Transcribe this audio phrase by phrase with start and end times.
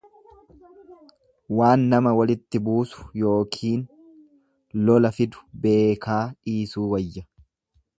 [1.59, 3.87] Waan nama walitti buusu yookiin
[4.89, 7.29] lola fidu beekaa dhiisuu wayya.